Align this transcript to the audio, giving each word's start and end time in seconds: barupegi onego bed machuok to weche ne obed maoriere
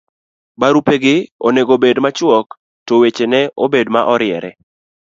barupegi 0.59 1.15
onego 1.47 1.73
bed 1.83 1.97
machuok 2.03 2.47
to 2.87 2.93
weche 3.01 3.25
ne 3.33 3.41
obed 3.63 3.87
maoriere 3.95 4.49